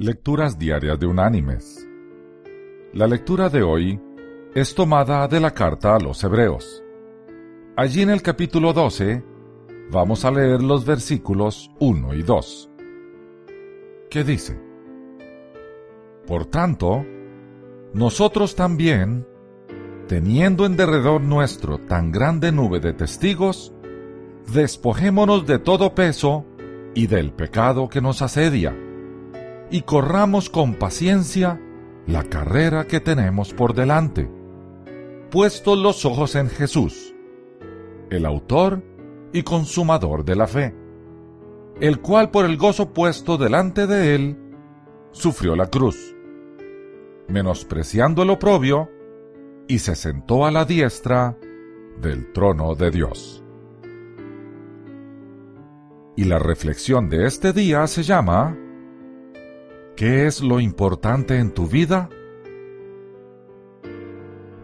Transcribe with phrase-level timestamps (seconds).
[0.00, 1.84] Lecturas Diarias de Unánimes.
[2.92, 4.00] La lectura de hoy
[4.54, 6.84] es tomada de la carta a los Hebreos.
[7.76, 9.24] Allí en el capítulo 12
[9.90, 12.70] vamos a leer los versículos 1 y 2.
[14.08, 14.56] ¿Qué dice?
[16.28, 17.04] Por tanto,
[17.92, 19.26] nosotros también,
[20.06, 23.74] teniendo en derredor nuestro tan grande nube de testigos,
[24.54, 26.46] despojémonos de todo peso
[26.94, 28.76] y del pecado que nos asedia,
[29.70, 31.60] y corramos con paciencia
[32.06, 34.30] la carrera que tenemos por delante,
[35.30, 37.14] puestos los ojos en Jesús,
[38.10, 38.82] el autor
[39.32, 40.74] y consumador de la fe,
[41.80, 44.38] el cual por el gozo puesto delante de él,
[45.10, 46.16] sufrió la cruz,
[47.28, 48.90] menospreciando el oprobio,
[49.66, 51.36] y se sentó a la diestra
[52.00, 53.44] del trono de Dios.
[56.16, 58.56] Y la reflexión de este día se llama
[59.98, 62.08] ¿Qué es lo importante en tu vida?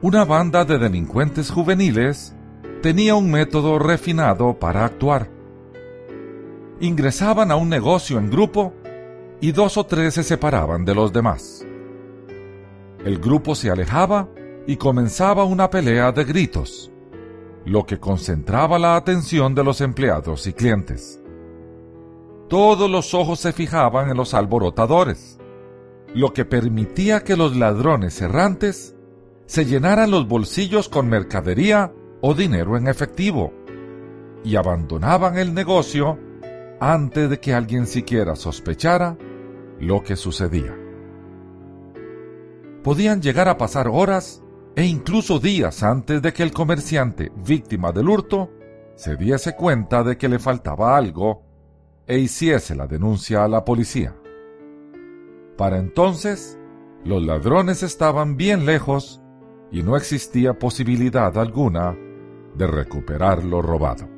[0.00, 2.36] Una banda de delincuentes juveniles
[2.82, 5.28] tenía un método refinado para actuar.
[6.78, 8.74] Ingresaban a un negocio en grupo
[9.40, 11.66] y dos o tres se separaban de los demás.
[13.04, 14.28] El grupo se alejaba
[14.68, 16.92] y comenzaba una pelea de gritos,
[17.64, 21.23] lo que concentraba la atención de los empleados y clientes
[22.48, 25.38] todos los ojos se fijaban en los alborotadores,
[26.14, 28.94] lo que permitía que los ladrones errantes
[29.46, 33.52] se llenaran los bolsillos con mercadería o dinero en efectivo
[34.44, 36.18] y abandonaban el negocio
[36.80, 39.16] antes de que alguien siquiera sospechara
[39.80, 40.76] lo que sucedía.
[42.82, 44.42] Podían llegar a pasar horas
[44.76, 48.50] e incluso días antes de que el comerciante víctima del hurto
[48.96, 51.42] se diese cuenta de que le faltaba algo
[52.06, 54.14] e hiciese la denuncia a la policía.
[55.56, 56.58] Para entonces,
[57.04, 59.22] los ladrones estaban bien lejos
[59.70, 61.96] y no existía posibilidad alguna
[62.56, 64.08] de recuperar lo robado.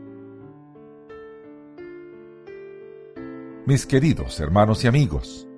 [3.66, 5.48] Mis queridos hermanos y amigos,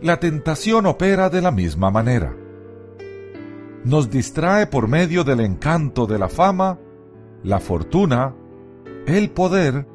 [0.00, 2.36] la tentación opera de la misma manera.
[3.84, 6.78] Nos distrae por medio del encanto de la fama,
[7.42, 8.34] la fortuna,
[9.06, 9.86] el poder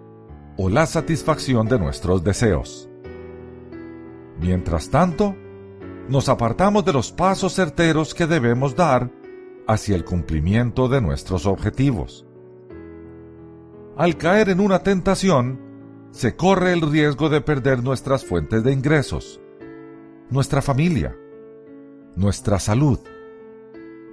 [0.61, 2.89] o la satisfacción de nuestros deseos.
[4.41, 5.33] Mientras tanto,
[6.09, 9.09] nos apartamos de los pasos certeros que debemos dar
[9.67, 12.25] hacia el cumplimiento de nuestros objetivos.
[13.95, 15.61] Al caer en una tentación,
[16.11, 19.39] se corre el riesgo de perder nuestras fuentes de ingresos,
[20.29, 21.15] nuestra familia,
[22.17, 22.99] nuestra salud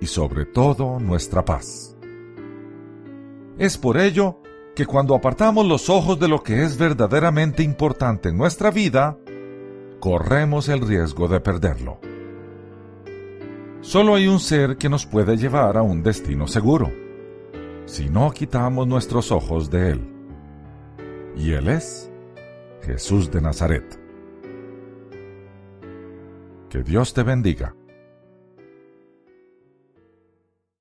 [0.00, 1.96] y sobre todo nuestra paz.
[3.58, 4.38] Es por ello
[4.76, 9.16] que cuando apartamos los ojos de lo que es verdaderamente importante en nuestra vida,
[10.00, 11.98] corremos el riesgo de perderlo.
[13.81, 16.92] Solo hay un ser que nos puede llevar a un destino seguro,
[17.86, 20.15] si no quitamos nuestros ojos de Él.
[21.36, 22.10] Y Él es
[22.82, 23.98] Jesús de Nazaret.
[26.69, 27.75] Que Dios te bendiga.